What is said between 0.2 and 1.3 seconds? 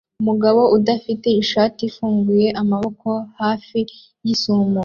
Umugabo udafite